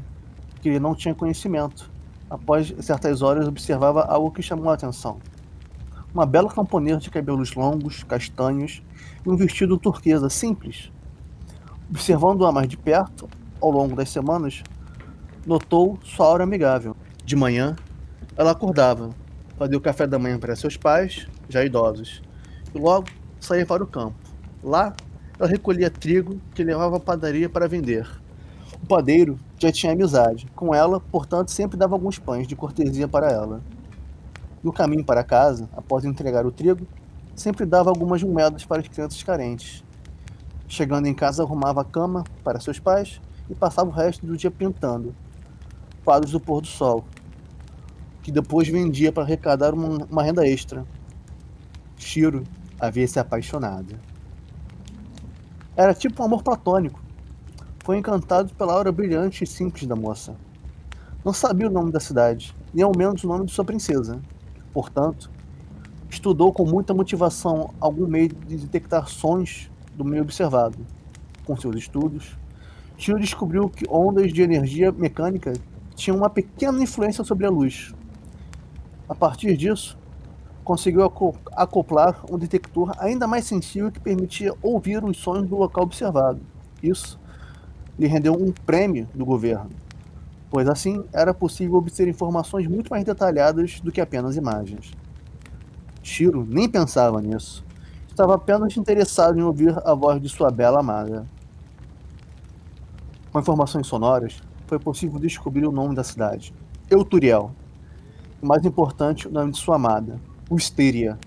que 0.62 0.69
ele 0.69 0.79
não 0.79 0.95
tinha 0.95 1.13
conhecimento. 1.13 1.91
Após 2.29 2.74
certas 2.79 3.21
horas, 3.21 3.50
observava 3.50 4.03
algo 4.03 4.31
que 4.31 4.41
chamou 4.41 4.69
a 4.69 4.75
atenção. 4.75 5.19
Uma 6.13 6.25
bela 6.25 6.50
camponesa 6.50 7.01
de 7.01 7.12
cabelos 7.12 7.53
longos, 7.53 8.01
castanhos 8.03 8.81
e 9.25 9.29
um 9.29 9.35
vestido 9.35 9.77
turquesa 9.77 10.29
simples. 10.29 10.89
Observando-a 11.89 12.51
mais 12.51 12.68
de 12.68 12.77
perto, 12.77 13.30
ao 13.62 13.70
longo 13.70 13.96
das 13.96 14.10
semanas, 14.10 14.63
notou 15.46 16.00
sua 16.04 16.25
aura 16.25 16.44
amigável. 16.44 16.96
De 17.24 17.36
manhã, 17.36 17.75
ela 18.36 18.51
acordava, 18.51 19.12
fazia 19.58 19.77
o 19.77 19.82
café 19.82 20.08
da 20.08 20.18
manhã 20.18 20.39
para 20.39 20.56
seus 20.56 20.75
pais, 20.75 21.27
já 21.48 21.63
idosos, 21.63 22.24
e 22.74 22.80
logo 22.80 23.08
saía 23.39 23.65
para 23.65 23.84
o 23.84 23.88
campo. 23.88 24.15
Lá, 24.63 24.96
ela 25.39 25.48
recolhia 25.48 25.92
trigo 25.92 26.42
que 26.56 26.63
levava 26.63 26.98
à 26.98 27.00
padaria 27.00 27.48
para 27.48 27.68
vender. 27.68 28.10
O 28.82 28.88
padeiro 28.88 29.39
já 29.60 29.72
tinha 29.72 29.94
amizade 29.94 30.48
com 30.56 30.74
ela, 30.74 31.00
portanto, 31.00 31.51
sempre 31.51 31.77
dava 31.77 31.94
alguns 31.94 32.18
pães 32.18 32.48
de 32.48 32.56
cortesia 32.56 33.08
para 33.08 33.32
ela. 33.32 33.62
No 34.63 34.74
caminho 34.74 35.06
para 35.06 35.24
casa, 35.24 35.70
após 35.77 36.04
entregar 36.04 36.48
o 36.48 36.51
trigo, 36.51 36.88
sempre 37.36 37.63
dava 37.63 37.92
algumas 37.92 38.24
moedas 38.24 38.65
para 38.65 38.82
as 38.82 38.88
crianças 38.88 39.22
carentes. 39.22 39.85
Chegando 40.67 41.07
em 41.07 41.13
casa, 41.13 41.43
arrumava 41.43 41.81
a 41.81 41.86
cama 41.86 42.24
para 42.43 42.60
seus 42.60 42.79
pais 42.79 43.22
e 43.50 43.55
passava 43.55 43.89
o 43.89 43.93
resto 43.93 44.25
do 44.25 44.36
dia 44.36 44.50
pintando 44.50 45.15
quadros 46.05 46.31
do 46.31 46.39
pôr 46.39 46.62
do 46.62 46.67
sol, 46.67 47.03
que 48.22 48.31
depois 48.31 48.67
vendia 48.67 49.12
para 49.12 49.24
arrecadar 49.24 49.74
uma, 49.74 50.05
uma 50.10 50.24
renda 50.24 50.48
extra. 50.48 50.86
Shiro 51.98 52.43
havia 52.79 53.07
se 53.07 53.19
apaixonado. 53.19 53.95
Era 55.75 55.93
tipo 55.93 56.22
um 56.22 56.25
amor 56.25 56.43
platônico. 56.43 57.01
Foi 57.84 57.98
encantado 57.98 58.53
pela 58.53 58.74
aura 58.74 58.91
brilhante 58.91 59.43
e 59.43 59.48
simples 59.48 59.88
da 59.88 59.95
moça. 59.95 60.36
Não 61.24 61.34
sabia 61.34 61.67
o 61.67 61.72
nome 61.72 61.91
da 61.91 62.00
cidade, 62.00 62.55
nem 62.74 62.84
ao 62.84 62.95
menos 62.95 63.24
o 63.24 63.27
nome 63.27 63.45
de 63.45 63.51
sua 63.51 63.65
princesa. 63.65 64.22
Portanto, 64.72 65.31
estudou 66.10 66.53
com 66.53 66.65
muita 66.65 66.93
motivação 66.93 67.74
algum 67.79 68.07
meio 68.07 68.29
de 68.29 68.57
detectar 68.57 69.07
sons 69.07 69.72
do 69.96 70.06
meio 70.06 70.24
observado. 70.24 70.78
Com 71.46 71.56
seus 71.56 71.75
estudos, 71.75 72.36
Tio 72.98 73.20
descobriu 73.20 73.70
que 73.70 73.86
ondas 73.90 74.32
de 74.32 74.42
energia 74.42 74.92
mecânica 74.92 75.54
tinham 75.96 76.18
uma 76.18 76.30
pequena 76.30 76.82
influência 76.82 77.24
sobre 77.24 77.46
a 77.46 77.50
luz. 77.50 77.94
A 79.08 79.14
partir 79.14 79.56
disso, 79.56 79.98
conseguiu 80.64 81.04
acoplar 81.56 82.25
um 82.30 82.38
detector 82.38 82.92
ainda 82.98 83.28
mais 83.28 83.46
sensível 83.46 83.92
que 83.92 84.00
permitia 84.00 84.54
ouvir 84.62 85.04
os 85.04 85.18
sons 85.18 85.48
do 85.48 85.56
local 85.56 85.84
observado. 85.84 86.42
Isso 86.82 87.20
lhe 87.98 88.08
rendeu 88.08 88.34
um 88.34 88.52
prêmio 88.52 89.08
do 89.14 89.24
governo, 89.24 89.70
pois 90.50 90.68
assim 90.68 91.06
era 91.14 91.34
possível 91.34 91.75
obter 91.75 92.08
informações 92.08 92.68
muito 92.68 92.90
mais 92.90 93.04
detalhadas 93.04 93.80
do 93.80 93.92
que 93.92 94.02
apenas 94.02 94.36
imagens. 94.36 94.92
Shiro 96.02 96.46
nem 96.50 96.68
pensava 96.68 97.22
nisso. 97.22 97.64
Estava 98.15 98.36
apenas 98.36 98.77
interessado 98.77 99.38
em 99.38 99.41
ouvir 99.41 99.75
a 99.84 99.93
voz 99.93 100.22
de 100.22 100.29
sua 100.29 100.50
bela 100.50 100.79
amada. 100.79 101.27
Com 103.29 103.41
informações 103.41 103.86
sonoras, 103.88 104.41
foi 104.67 104.79
possível 104.79 105.19
descobrir 105.19 105.67
o 105.67 105.72
nome 105.74 105.93
da 105.93 106.01
cidade, 106.01 106.53
Euturiel. 106.89 107.51
E 108.41 108.45
mais 108.45 108.63
importante, 108.63 109.27
o 109.27 109.31
nome 109.31 109.51
de 109.51 109.57
sua 109.57 109.75
amada, 109.75 110.17
Wisteria. 110.50 111.19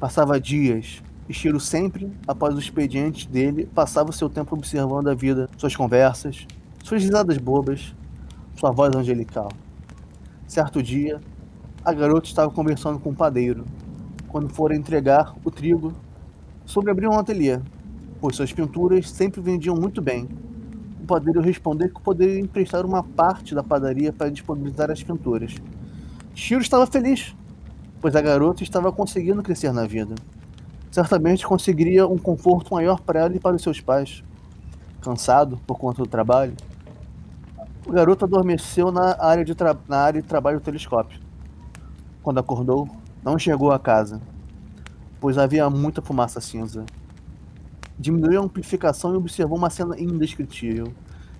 Passava 0.00 0.40
dias, 0.40 1.02
e 1.28 1.34
Shiro 1.34 1.60
sempre, 1.60 2.10
após 2.26 2.54
o 2.54 2.58
expediente 2.58 3.28
dele, 3.28 3.66
passava 3.66 4.10
seu 4.10 4.30
tempo 4.30 4.56
observando 4.56 5.08
a 5.08 5.14
vida, 5.14 5.50
suas 5.58 5.76
conversas, 5.76 6.46
suas 6.82 7.02
risadas 7.02 7.36
bobas, 7.36 7.94
sua 8.56 8.70
voz 8.70 8.96
angelical. 8.96 9.52
Certo 10.48 10.82
dia, 10.82 11.20
a 11.84 11.92
garota 11.92 12.26
estava 12.26 12.50
conversando 12.50 12.98
com 12.98 13.10
o 13.10 13.14
padeiro, 13.14 13.66
quando 14.32 14.48
fora 14.48 14.74
entregar 14.74 15.34
o 15.44 15.50
trigo 15.50 15.92
sobre 16.64 16.90
abrir 16.90 17.06
um 17.06 17.18
ateliê, 17.18 17.60
pois 18.18 18.34
suas 18.34 18.50
pinturas 18.50 19.10
sempre 19.10 19.42
vendiam 19.42 19.76
muito 19.76 20.00
bem. 20.00 20.26
O 21.02 21.06
padeiro 21.06 21.40
respondeu 21.42 21.90
que 21.90 22.00
poderia 22.00 22.40
emprestar 22.40 22.86
uma 22.86 23.02
parte 23.02 23.54
da 23.54 23.62
padaria 23.62 24.10
para 24.10 24.30
disponibilizar 24.30 24.90
as 24.90 25.02
pinturas. 25.02 25.54
Shiro 26.34 26.62
estava 26.62 26.86
feliz, 26.86 27.36
pois 28.00 28.16
a 28.16 28.22
garota 28.22 28.62
estava 28.62 28.90
conseguindo 28.90 29.42
crescer 29.42 29.72
na 29.72 29.86
vida. 29.86 30.14
Certamente 30.90 31.46
conseguiria 31.46 32.06
um 32.06 32.16
conforto 32.16 32.72
maior 32.74 33.00
para 33.00 33.20
ela 33.20 33.36
e 33.36 33.40
para 33.40 33.56
os 33.56 33.62
seus 33.62 33.80
pais. 33.80 34.24
Cansado 35.02 35.60
por 35.66 35.78
conta 35.78 36.02
do 36.02 36.08
trabalho, 36.08 36.54
o 37.86 37.92
garoto 37.92 38.24
adormeceu 38.24 38.92
na 38.92 39.16
área 39.20 39.44
de, 39.44 39.54
na 39.88 39.98
área 39.98 40.22
de 40.22 40.28
trabalho 40.28 40.58
do 40.58 40.62
telescópio. 40.62 41.20
Quando 42.22 42.38
acordou, 42.38 42.88
não 43.22 43.38
chegou 43.38 43.70
a 43.70 43.78
casa, 43.78 44.20
pois 45.20 45.38
havia 45.38 45.70
muita 45.70 46.02
fumaça 46.02 46.40
cinza. 46.40 46.84
Diminuiu 47.98 48.40
a 48.40 48.44
amplificação 48.44 49.14
e 49.14 49.16
observou 49.16 49.56
uma 49.56 49.70
cena 49.70 49.98
indescritível. 50.00 50.92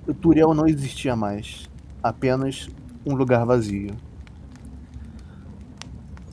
O 0.07 0.15
Turiel 0.15 0.55
não 0.55 0.67
existia 0.67 1.17
mais. 1.17 1.69
Apenas 2.03 2.69
um 3.05 3.15
lugar 3.15 3.45
vazio. 3.45 3.97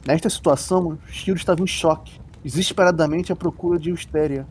Nesta 0.05 0.29
situação, 0.29 0.97
Shiro 1.07 1.37
estava 1.37 1.61
em 1.61 1.67
choque, 1.67 2.21
desesperadamente 2.43 3.31
à 3.31 3.35
procura 3.35 3.79
de 3.79 3.89
Eustéria. 3.89 4.47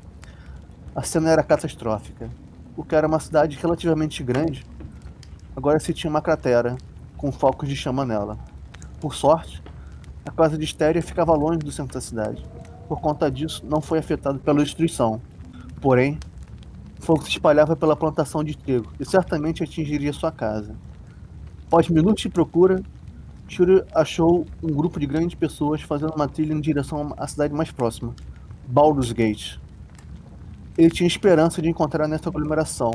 A 0.95 1.03
cena 1.03 1.31
era 1.31 1.43
catastrófica. 1.43 2.29
O 2.77 2.85
que 2.85 2.95
era 2.95 3.07
uma 3.07 3.21
cidade 3.21 3.57
relativamente 3.57 4.23
grande, 4.23 4.65
agora 5.57 5.81
se 5.81 5.93
tinha 5.93 6.11
uma 6.11 6.23
cratera, 6.23 6.77
com 7.17 7.33
focos 7.33 7.69
de 7.69 7.75
chama 7.75 8.05
nela. 8.05 8.39
Por 9.01 9.15
sorte, 9.15 9.63
a 10.29 10.31
casa 10.31 10.59
de 10.59 10.65
Estéria 10.65 11.01
ficava 11.01 11.35
longe 11.35 11.61
do 11.61 11.73
centro 11.73 11.95
da 11.95 12.03
cidade. 12.03 12.45
Por 12.87 13.01
conta 13.01 13.31
disso, 13.31 13.65
não 13.67 13.81
foi 13.81 13.99
afetado 13.99 14.39
pela 14.39 14.63
destruição. 14.63 15.23
Porém, 15.81 16.19
fogo 17.01 17.23
se 17.23 17.31
espalhava 17.31 17.75
pela 17.75 17.97
plantação 17.97 18.45
de 18.45 18.55
trigo 18.55 18.93
e 19.01 19.07
certamente 19.07 19.63
atingiria 19.63 20.13
sua 20.13 20.31
casa. 20.31 20.77
Após 21.67 21.89
minutos 21.89 22.23
de 22.23 22.29
procura, 22.29 22.83
Shuri 23.49 23.83
achou 23.95 24.45
um 24.63 24.69
grupo 24.69 25.01
de 25.01 25.07
grandes 25.07 25.35
pessoas 25.35 25.81
fazendo 25.81 26.13
uma 26.15 26.29
trilha 26.29 26.53
em 26.53 26.61
direção 26.61 27.15
à 27.17 27.27
cidade 27.27 27.55
mais 27.55 27.71
próxima, 27.71 28.15
Baldur's 28.67 29.13
Gate. 29.13 29.57
Ele 30.77 30.91
tinha 30.91 31.07
esperança 31.07 31.63
de 31.63 31.71
encontrar 31.71 32.07
nessa 32.07 32.29
aglomeração, 32.29 32.91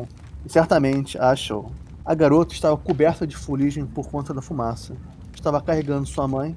e 0.45 0.51
certamente 0.51 1.17
a 1.17 1.31
achou. 1.31 1.71
A 2.05 2.13
garota 2.13 2.53
estava 2.53 2.77
coberta 2.77 3.25
de 3.25 3.35
fuligem 3.35 3.87
por 3.87 4.07
conta 4.07 4.35
da 4.35 4.41
fumaça. 4.41 4.95
Estava 5.33 5.59
carregando 5.59 6.05
sua 6.05 6.27
mãe, 6.27 6.55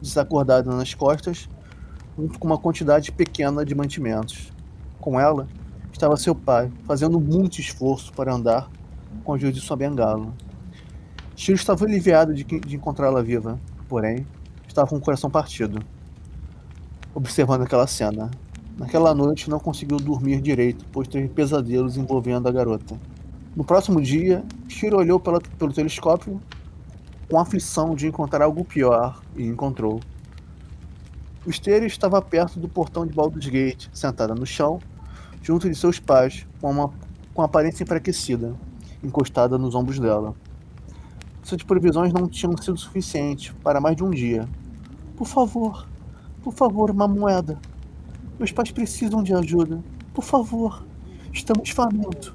desacordada 0.00 0.70
nas 0.74 0.94
costas, 0.94 1.48
junto 2.16 2.38
com 2.38 2.46
uma 2.46 2.58
quantidade 2.58 3.12
pequena 3.12 3.64
de 3.64 3.74
mantimentos. 3.74 4.52
Com 5.00 5.18
ela 5.20 5.46
estava 5.92 6.16
seu 6.16 6.34
pai, 6.34 6.70
fazendo 6.86 7.20
muito 7.20 7.60
esforço 7.60 8.12
para 8.12 8.32
andar 8.32 8.70
com 9.24 9.32
a 9.32 9.36
ajuda 9.36 9.52
de 9.52 9.60
sua 9.60 9.76
bengala. 9.76 10.32
Shiro 11.34 11.56
estava 11.56 11.84
aliviado 11.84 12.34
de, 12.34 12.44
de 12.44 12.76
encontrá-la 12.76 13.22
viva, 13.22 13.60
porém, 13.88 14.26
estava 14.66 14.88
com 14.88 14.96
o 14.96 15.00
coração 15.00 15.30
partido. 15.30 15.80
Observando 17.14 17.62
aquela 17.62 17.86
cena. 17.86 18.30
Naquela 18.76 19.12
noite 19.12 19.50
não 19.50 19.58
conseguiu 19.58 19.96
dormir 19.96 20.40
direito, 20.40 20.84
pois 20.92 21.08
teve 21.08 21.28
pesadelos 21.28 21.96
envolvendo 21.96 22.48
a 22.48 22.52
garota. 22.52 22.96
No 23.56 23.64
próximo 23.64 24.00
dia, 24.00 24.44
Shiro 24.68 24.98
olhou 24.98 25.18
pela, 25.18 25.40
pelo 25.40 25.72
telescópio 25.72 26.40
com 27.28 27.38
aflição 27.38 27.94
de 27.94 28.06
encontrar 28.06 28.42
algo 28.42 28.64
pior 28.64 29.20
e 29.36 29.44
encontrou. 29.44 30.00
O 31.46 31.50
esteiro 31.50 31.86
estava 31.86 32.20
perto 32.20 32.58
do 32.58 32.68
portão 32.68 33.06
de 33.06 33.14
Baldur's 33.14 33.46
Gate, 33.46 33.88
sentada 33.92 34.34
no 34.34 34.46
chão, 34.46 34.80
junto 35.42 35.68
de 35.68 35.76
seus 35.76 35.98
pais, 35.98 36.46
com 36.60 36.70
uma 36.70 36.92
com 37.38 37.42
aparência 37.42 37.84
enfraquecida, 37.84 38.52
encostada 39.00 39.56
nos 39.56 39.72
ombros 39.76 40.00
dela. 40.00 40.34
Suas 41.44 41.62
provisões 41.62 42.12
não 42.12 42.26
tinham 42.26 42.56
sido 42.56 42.76
suficientes 42.76 43.54
para 43.62 43.80
mais 43.80 43.94
de 43.94 44.02
um 44.02 44.10
dia. 44.10 44.48
Por 45.16 45.24
favor, 45.24 45.86
por 46.42 46.52
favor, 46.52 46.90
uma 46.90 47.06
moeda. 47.06 47.56
Meus 48.40 48.50
pais 48.50 48.72
precisam 48.72 49.22
de 49.22 49.32
ajuda. 49.32 49.80
Por 50.12 50.24
favor, 50.24 50.84
estamos 51.32 51.70
famintos. 51.70 52.34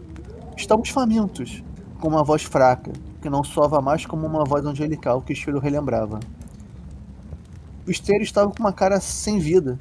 Estamos 0.56 0.88
famintos. 0.88 1.62
Com 2.00 2.08
uma 2.08 2.24
voz 2.24 2.44
fraca, 2.44 2.94
que 3.24 3.30
não 3.30 3.42
soava 3.42 3.82
mais 3.82 4.06
como 4.06 4.28
uma 4.28 4.44
voz 4.44 4.66
angelical 4.66 5.22
que 5.22 5.34
Shiro 5.34 5.58
relembrava. 5.58 6.20
O 7.88 7.90
esteiro 7.90 8.22
estava 8.22 8.52
com 8.52 8.60
uma 8.60 8.74
cara 8.74 9.00
sem 9.00 9.40
vida, 9.40 9.80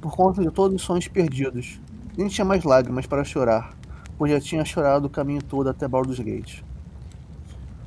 por 0.00 0.16
conta 0.16 0.40
de 0.42 0.50
todos 0.50 0.74
os 0.76 0.82
sonhos 0.82 1.06
perdidos. 1.06 1.78
Nem 2.16 2.26
tinha 2.26 2.44
mais 2.44 2.64
lágrimas 2.64 3.04
para 3.04 3.22
chorar, 3.22 3.74
pois 4.16 4.32
já 4.32 4.40
tinha 4.40 4.64
chorado 4.64 5.06
o 5.06 5.10
caminho 5.10 5.42
todo 5.42 5.68
até 5.68 5.86
Baldur's 5.86 6.20
Gate. 6.20 6.62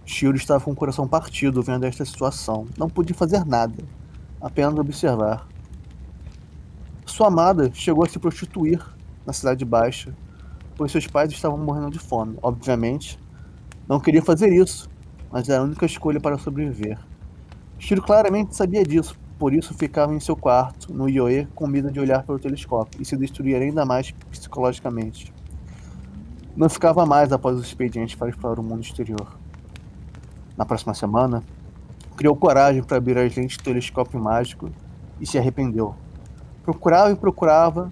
Shiro 0.06 0.38
estava 0.38 0.64
com 0.64 0.72
o 0.72 0.76
coração 0.76 1.08
partido 1.08 1.64
vendo 1.64 1.86
esta 1.86 2.06
situação. 2.06 2.68
Não 2.78 2.88
podia 2.88 3.16
fazer 3.16 3.44
nada, 3.46 3.84
apenas 4.40 4.78
observar. 4.78 5.48
Sua 7.04 7.28
amada 7.28 7.72
chegou 7.74 8.06
a 8.06 8.08
se 8.08 8.20
prostituir 8.20 8.80
na 9.26 9.34
Cidade 9.34 9.66
Baixa, 9.66 10.16
pois 10.76 10.92
seus 10.92 11.08
pais 11.08 11.32
estavam 11.32 11.58
morrendo 11.58 11.90
de 11.90 12.00
fome. 12.00 12.38
Obviamente, 12.44 13.20
não 13.88 14.00
queria 14.00 14.22
fazer 14.22 14.52
isso, 14.54 14.90
mas 15.32 15.50
era 15.50 15.62
a 15.62 15.66
única 15.66 15.86
escolha 15.86 16.20
para 16.20 16.38
sobreviver. 16.38 16.98
Shiro 17.78 18.02
claramente 18.02 18.56
sabia 18.56 18.84
disso, 18.84 19.18
por 19.38 19.54
isso 19.54 19.74
ficava 19.74 20.14
em 20.14 20.20
seu 20.20 20.36
quarto, 20.36 20.94
no 20.94 21.10
Ioe, 21.10 21.48
com 21.54 21.68
medo 21.68 21.92
de 21.92 22.00
olhar 22.00 22.24
pelo 22.24 22.40
telescópio 22.40 23.02
e 23.02 23.06
se 23.06 23.18
destruir 23.18 23.62
ainda 23.62 23.86
mais 23.86 24.12
psicologicamente. 24.32 25.34
Não 26.56 26.70
ficava 26.70 27.06
mais 27.06 27.32
após 27.32 27.58
o 27.58 27.62
expediente 27.62 28.16
para 28.16 28.30
explorar 28.30 28.60
o 28.60 28.64
mundo 28.64 28.82
exterior 28.82 29.44
na 30.56 30.66
próxima 30.66 30.94
semana, 30.94 31.44
criou 32.16 32.36
coragem 32.36 32.84
para 32.84 32.98
abrir 32.98 33.18
as 33.18 33.36
lentes 33.36 33.58
do 33.58 33.64
telescópio 33.64 34.20
mágico 34.20 34.70
e 35.20 35.26
se 35.26 35.38
arrependeu. 35.38 35.96
Procurava 36.64 37.12
e 37.12 37.16
procurava 37.16 37.90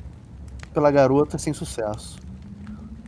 pela 0.73 0.91
garota 0.91 1.37
sem 1.37 1.53
sucesso. 1.53 2.19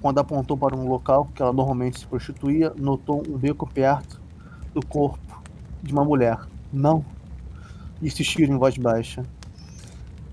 Quando 0.03 0.17
apontou 0.17 0.57
para 0.57 0.75
um 0.75 0.85
local 0.85 1.29
que 1.33 1.41
ela 1.41 1.53
normalmente 1.53 1.97
se 1.97 2.05
prostituía, 2.05 2.73
notou 2.77 3.23
um 3.25 3.37
beco 3.37 3.65
perto 3.65 4.19
do 4.73 4.85
corpo 4.85 5.41
de 5.81 5.93
uma 5.93 6.03
mulher. 6.03 6.37
Não! 6.73 7.05
Disse 8.01 8.21
Shiro 8.21 8.51
em 8.51 8.57
voz 8.57 8.77
baixa. 8.77 9.23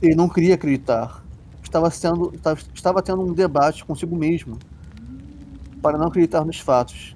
Ele 0.03 0.17
não 0.17 0.29
queria 0.29 0.57
acreditar. 0.57 1.23
Estava, 1.63 1.89
sendo, 1.89 2.35
estava 2.75 3.01
tendo 3.01 3.23
um 3.23 3.33
debate 3.33 3.85
consigo 3.85 4.17
mesmo 4.17 4.59
para 5.81 5.97
não 5.97 6.09
acreditar 6.09 6.45
nos 6.45 6.59
fatos. 6.59 7.15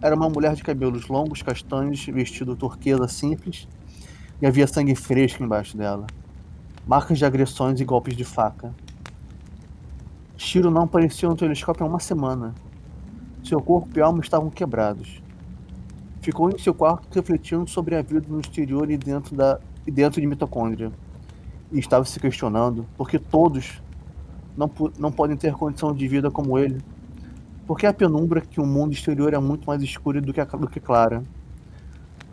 Era 0.00 0.16
uma 0.16 0.30
mulher 0.30 0.54
de 0.54 0.62
cabelos 0.62 1.06
longos, 1.06 1.42
castanhos, 1.42 2.06
vestido 2.06 2.56
turquesa 2.56 3.06
simples, 3.08 3.68
e 4.40 4.46
havia 4.46 4.66
sangue 4.66 4.94
fresco 4.94 5.44
embaixo 5.44 5.76
dela. 5.76 6.06
Marcas 6.86 7.18
de 7.18 7.26
agressões 7.26 7.78
e 7.78 7.84
golpes 7.84 8.16
de 8.16 8.24
faca. 8.24 8.74
Shiro 10.42 10.70
não 10.70 10.84
apareceu 10.84 11.28
no 11.28 11.36
telescópio 11.36 11.84
há 11.84 11.88
uma 11.88 12.00
semana. 12.00 12.54
Seu 13.44 13.60
corpo 13.60 13.98
e 13.98 14.00
alma 14.00 14.20
estavam 14.20 14.48
quebrados. 14.48 15.22
Ficou 16.22 16.50
em 16.50 16.58
seu 16.58 16.72
quarto 16.72 17.14
refletindo 17.14 17.68
sobre 17.68 17.94
a 17.94 18.00
vida 18.00 18.26
no 18.26 18.40
exterior 18.40 18.90
e 18.90 18.96
dentro, 18.96 19.36
da, 19.36 19.60
e 19.86 19.90
dentro 19.90 20.20
de 20.20 20.26
mitocôndria. 20.26 20.90
E 21.70 21.78
estava 21.78 22.04
se 22.06 22.18
questionando 22.18 22.86
por 22.96 23.08
que 23.08 23.18
todos 23.18 23.82
não, 24.56 24.70
não 24.98 25.12
podem 25.12 25.36
ter 25.36 25.52
condição 25.52 25.94
de 25.94 26.08
vida 26.08 26.30
como 26.30 26.58
ele 26.58 26.80
porque 27.66 27.86
a 27.86 27.92
penumbra 27.92 28.40
que 28.40 28.60
o 28.60 28.66
mundo 28.66 28.94
exterior 28.94 29.32
é 29.32 29.38
muito 29.38 29.64
mais 29.66 29.80
escura 29.80 30.20
do 30.20 30.32
que, 30.32 30.40
a, 30.40 30.44
do 30.44 30.66
que 30.66 30.80
clara? 30.80 31.22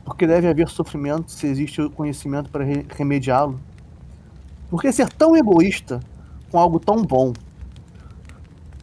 Porque 0.03 0.25
deve 0.25 0.47
haver 0.47 0.67
sofrimento 0.67 1.31
se 1.31 1.45
existe 1.45 1.79
o 1.79 1.91
conhecimento 1.91 2.49
para 2.49 2.63
re 2.63 2.85
remediá-lo? 2.89 3.59
Por 4.67 4.81
que 4.81 4.91
ser 4.91 5.13
tão 5.13 5.35
egoísta 5.35 5.99
com 6.49 6.57
algo 6.57 6.79
tão 6.79 7.03
bom? 7.03 7.33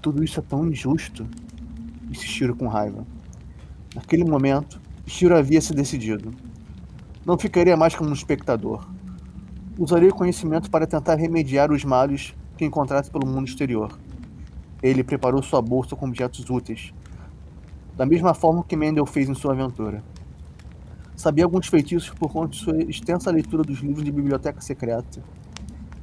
Tudo 0.05 0.23
isso 0.23 0.39
é 0.39 0.43
tão 0.43 0.69
injusto, 0.69 1.27
disse 2.03 2.27
Shiro 2.27 2.55
com 2.55 2.69
raiva. 2.69 3.07
Naquele 3.95 4.23
momento, 4.23 4.79
Shiro 5.07 5.35
havia 5.35 5.63
se 5.63 5.73
decidido. 5.73 6.31
Não 7.25 7.39
ficaria 7.39 7.75
mais 7.75 7.95
como 7.95 8.11
um 8.11 8.13
espectador. 8.13 8.87
Usaria 9.79 10.11
o 10.11 10.15
conhecimento 10.15 10.71
para 10.71 10.87
tentar 10.87 11.15
remediar 11.15 11.73
os 11.73 11.87
males 11.87 12.35
que 12.59 12.67
encontrasse 12.67 13.11
pelo 13.11 13.27
mundo 13.27 13.49
exterior. 13.49 13.99
Ele 14.83 15.03
preparou 15.03 15.43
sua 15.43 15.63
bolsa 15.63 15.97
com 15.97 16.07
objetos 16.07 16.51
úteis, 16.51 16.93
da 17.97 18.05
mesma 18.05 18.35
forma 18.35 18.63
que 18.63 18.77
Mendel 18.77 19.07
fez 19.07 19.27
em 19.27 19.35
sua 19.35 19.55
aventura. 19.55 20.05
Sabia 21.17 21.47
alguns 21.47 21.67
feitiços 21.67 22.11
por 22.11 22.31
conta 22.31 22.49
de 22.49 22.59
sua 22.59 22.77
extensa 22.83 23.31
leitura 23.31 23.63
dos 23.63 23.79
livros 23.79 24.05
de 24.05 24.13
biblioteca 24.13 24.61
secreta. 24.61 25.23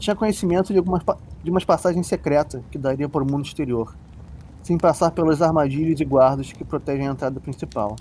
Tinha 0.02 0.16
conhecimento 0.16 0.74
de, 0.74 0.80
algumas, 0.80 1.04
de 1.44 1.52
umas 1.52 1.64
passagens 1.64 2.08
secretas 2.08 2.60
que 2.72 2.78
daria 2.80 3.08
para 3.08 3.24
o 3.24 3.32
mundo 3.32 3.46
exterior, 3.46 3.96
sem 4.64 4.76
passar 4.76 5.12
pelas 5.12 5.44
armadilhas 5.44 6.00
e 6.00 6.04
guardas 6.04 6.52
que 6.52 6.66
protegem 6.66 7.08
a 7.08 7.12
entrada 7.12 7.40
principal. 7.40 7.96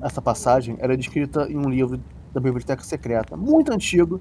Essa 0.00 0.22
passagem 0.22 0.76
era 0.78 0.96
descrita 0.96 1.46
em 1.52 1.58
um 1.58 1.68
livro 1.68 2.00
da 2.32 2.40
biblioteca 2.40 2.82
secreta, 2.82 3.36
muito 3.36 3.70
antigo, 3.70 4.18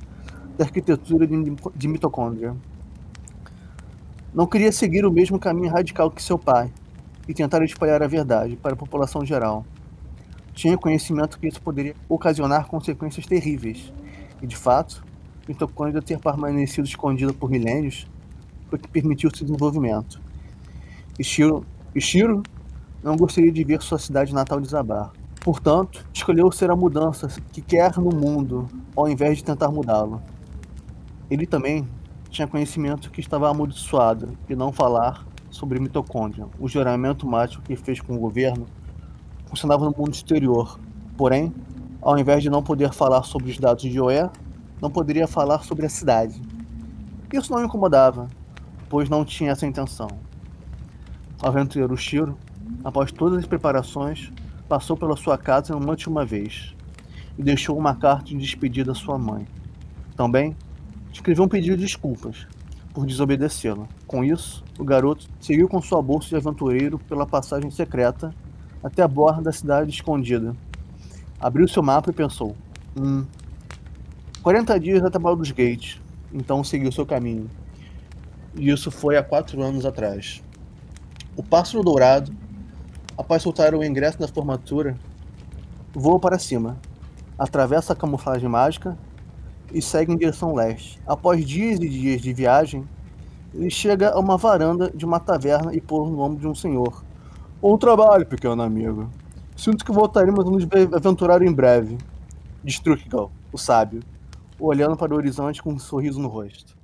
da 0.58 0.66
arquitetura 0.66 1.26
de, 1.26 1.56
de 1.74 1.88
mitocôndria. 1.88 2.54
Não 4.34 4.46
queria 4.46 4.72
seguir 4.74 5.06
o 5.06 5.12
mesmo 5.12 5.40
caminho 5.40 5.72
radical 5.72 6.12
que 6.12 6.22
seu 6.22 6.38
pai 6.38 6.70
e 7.30 7.34
tentar 7.34 7.64
espalhar 7.64 8.04
a 8.04 8.08
verdade 8.08 8.58
para 8.58 8.74
a 8.74 8.76
população 8.76 9.26
geral. 9.26 9.66
Tinha 10.54 10.78
conhecimento 10.78 11.40
que 11.40 11.48
isso 11.48 11.62
poderia 11.62 11.96
ocasionar 12.10 12.68
consequências 12.68 13.26
terríveis, 13.26 13.94
e 14.42 14.46
de 14.46 14.58
fato, 14.58 15.08
mitocôndria 15.50 16.00
ter 16.00 16.20
permanecido 16.20 16.88
escondida 16.88 17.34
por 17.34 17.50
milênios 17.50 18.06
foi 18.70 18.78
que 18.78 18.88
permitiu 18.88 19.32
seu 19.36 19.48
desenvolvimento. 19.48 20.22
Ishiro, 21.18 21.66
Ishiro 21.96 22.44
não 23.04 23.18
gostaria 23.18 23.52
de 23.52 23.64
ver 23.64 23.82
sua 23.82 23.98
cidade 23.98 24.32
natal 24.32 24.62
desabar. 24.62 25.12
Portanto, 25.42 26.06
escolheu 26.14 26.52
ser 26.52 26.70
a 26.70 26.76
mudança 26.76 27.28
que 27.52 27.62
quer 27.62 27.98
no 27.98 28.16
mundo, 28.16 28.68
ao 28.96 29.10
invés 29.10 29.40
de 29.40 29.44
tentar 29.44 29.70
mudá-lo. 29.70 30.22
Ele 31.32 31.48
também 31.48 31.88
tinha 32.30 32.48
conhecimento 32.48 33.10
que 33.10 33.20
estava 33.20 33.50
amaldiçoado, 33.50 34.38
e 34.48 34.56
não 34.56 34.72
falar 34.72 35.26
sobre 35.50 35.80
mitocôndria, 35.80 36.46
o 36.60 36.68
juramento 36.68 37.26
mágico 37.26 37.64
que 37.64 37.76
fez 37.76 38.00
com 38.00 38.14
o 38.14 38.20
governo, 38.20 38.68
funcionava 39.48 39.84
no 39.84 39.96
mundo 39.98 40.14
exterior. 40.14 40.80
Porém, 41.18 41.52
ao 42.02 42.20
invés 42.20 42.44
de 42.44 42.52
não 42.52 42.62
poder 42.62 42.94
falar 42.94 43.24
sobre 43.24 43.50
os 43.50 43.58
dados 43.58 43.82
de 43.82 44.00
Oé, 44.00 44.30
não 44.82 44.90
poderia 44.90 45.28
falar 45.28 45.64
sobre 45.64 45.86
a 45.86 45.90
cidade. 45.90 46.42
Isso 47.32 47.52
não 47.52 47.64
incomodava, 47.64 48.28
pois 48.90 49.10
não 49.10 49.24
tinha 49.24 49.52
essa 49.52 49.66
intenção. 49.66 50.10
O 51.42 51.48
aventureiro 51.48 51.96
Shiro, 51.96 52.38
após 52.84 53.12
todas 53.12 53.40
as 53.40 53.46
preparações, 53.46 54.32
passou 54.68 54.98
pela 54.98 55.16
sua 55.16 55.38
casa 55.38 55.76
uma 55.76 55.90
última 55.90 56.26
vez 56.26 56.76
e 57.38 57.44
deixou 57.44 57.78
uma 57.78 57.96
carta 57.96 58.26
de 58.26 58.38
despedida 58.38 58.92
à 58.92 58.96
sua 58.96 59.18
mãe. 59.18 59.48
Também 60.16 60.56
escreveu 61.12 61.46
um 61.46 61.48
pedido 61.48 61.78
de 61.78 61.84
desculpas 61.84 62.48
por 62.94 63.06
desobedecê-la. 63.06 63.88
Com 64.06 64.24
isso, 64.24 64.64
o 64.78 64.84
garoto 64.84 65.28
seguiu 65.40 65.68
com 65.68 65.82
sua 65.82 66.02
bolsa 66.02 66.30
de 66.30 66.36
aventureiro 66.36 67.00
pela 67.00 67.26
passagem 67.26 67.72
secreta 67.72 68.34
até 68.84 69.02
a 69.02 69.08
borda 69.08 69.44
da 69.44 69.52
cidade 69.52 69.92
escondida. 69.92 70.56
Abriu 71.40 71.68
seu 71.68 71.82
mapa 71.82 72.10
e 72.10 72.14
pensou: 72.14 72.56
Hum. 73.00 73.26
40 74.42 74.80
dias 74.80 75.04
até 75.04 75.20
Baldur's 75.20 75.52
Gate. 75.52 75.98
Então 76.34 76.64
seguiu 76.64 76.92
seu 76.92 77.06
caminho. 77.06 77.50
E 78.56 78.70
isso 78.70 78.90
foi 78.90 79.18
há 79.18 79.24
quatro 79.24 79.62
anos 79.62 79.86
atrás. 79.86 80.42
O 81.36 81.44
pássaro 81.44 81.84
dourado, 81.84 82.32
após 83.18 83.44
soltar 83.44 83.76
o 83.76 83.84
ingresso 83.84 84.18
da 84.18 84.28
formatura, 84.28 84.98
voa 85.94 86.20
para 86.20 86.40
cima, 86.40 86.78
atravessa 87.38 87.94
a 87.94 87.96
camuflagem 87.96 88.50
mágica 88.50 88.98
e 89.74 89.82
segue 89.82 90.14
em 90.14 90.18
direção 90.18 90.54
leste. 90.54 91.00
Após 91.06 91.46
dias 91.46 91.80
e 91.80 91.90
dias 91.90 92.22
de 92.22 92.34
viagem, 92.34 92.88
ele 93.54 93.70
chega 93.70 94.12
a 94.12 94.20
uma 94.20 94.38
varanda 94.38 94.90
de 94.90 95.06
uma 95.06 95.20
taverna 95.20 95.74
e 95.74 95.82
pôs 95.82 96.10
no 96.10 96.22
ombro 96.22 96.40
de 96.40 96.48
um 96.48 96.56
senhor. 96.56 97.04
Bom 97.62 97.78
trabalho, 97.78 98.26
pequeno 98.26 98.62
amigo. 98.62 99.10
Sinto 99.56 99.84
que 99.84 99.92
voltaremos 99.92 100.46
a 100.48 100.50
nos 100.50 100.68
aventurar 100.94 101.42
em 101.42 101.52
breve. 101.52 101.98
Diz 102.64 102.82
o 103.52 103.58
sábio, 103.58 104.02
olhando 104.60 104.96
para 104.98 105.14
o 105.14 105.18
horizonte 105.18 105.62
com 105.62 105.74
um 105.74 105.80
sorriso 105.80 106.20
no 106.20 106.28
rosto. 106.28 106.79